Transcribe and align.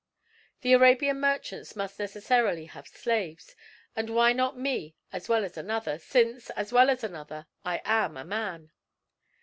The 0.61 0.73
Arabian 0.73 1.19
merchants 1.19 1.75
must 1.75 1.99
necessarily 1.99 2.65
have 2.65 2.87
slaves; 2.87 3.55
and 3.95 4.09
why 4.09 4.33
not 4.33 4.57
me 4.57 4.95
as 5.13 5.29
well 5.29 5.45
as 5.45 5.57
another, 5.57 5.99
since, 5.99 6.49
as 6.49 6.73
well 6.73 6.89
as 6.89 7.03
another, 7.03 7.45
I 7.63 7.83
am 7.85 8.17
a 8.17 8.25
man? 8.25 8.71